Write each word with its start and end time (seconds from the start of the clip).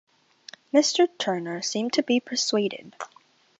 Mr. 0.73 1.07
Turner 1.19 1.61
seemed 1.61 1.93
to 1.93 2.01
be 2.01 2.19
persuaded. 2.19 2.95